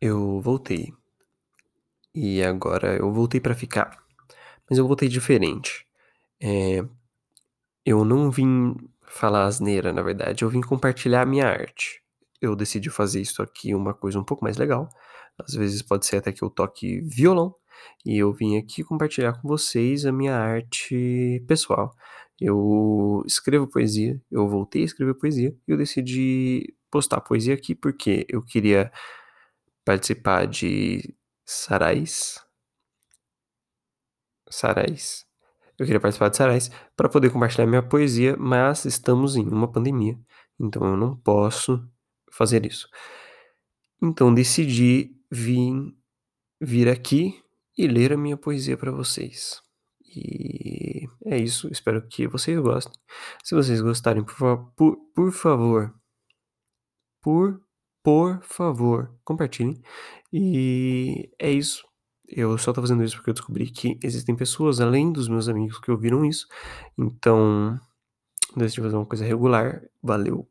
[0.00, 0.94] Eu voltei.
[2.14, 3.98] E agora eu voltei pra ficar.
[4.68, 5.86] Mas eu voltei diferente.
[6.42, 6.84] Eh,
[7.84, 12.02] eu não vim falar asneira, na verdade, eu vim compartilhar a minha arte.
[12.40, 14.88] Eu decidi fazer isso aqui uma coisa um pouco mais legal.
[15.38, 17.54] Às vezes pode ser até que eu toque violão,
[18.04, 21.94] e eu vim aqui compartilhar com vocês a minha arte pessoal.
[22.40, 28.26] Eu escrevo poesia, eu voltei a escrever poesia, e eu decidi postar poesia aqui porque
[28.28, 28.90] eu queria
[29.90, 32.40] participar de sarais.
[34.48, 35.26] Sarais.
[35.76, 40.16] Eu queria participar de sarais pra poder compartilhar minha poesia, mas estamos em uma pandemia,
[40.60, 41.84] então eu não posso
[42.30, 42.88] fazer isso.
[44.00, 45.96] Então decidi vim
[46.60, 47.42] vir aqui
[47.76, 49.60] e ler a minha poesia pra vocês.
[50.04, 53.00] E é isso, espero que vocês gostem.
[53.42, 55.92] Se vocês gostarem, por por por favor
[57.22, 57.60] por
[58.02, 59.80] por favor, compartilhem.
[60.32, 61.84] E é isso.
[62.28, 65.80] Eu só tô fazendo isso porque eu descobri que existem pessoas além dos meus amigos
[65.80, 66.46] que ouviram isso,
[66.96, 67.78] então
[68.56, 69.82] decidi fazer uma coisa regular.
[70.02, 70.48] Valeu.